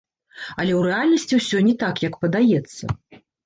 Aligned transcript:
Але 0.59 0.71
ў 0.77 0.79
рэальнасці 0.87 1.39
ўсё 1.41 1.57
не 1.69 1.77
так, 1.87 1.95
як 2.09 2.21
падаецца. 2.27 2.83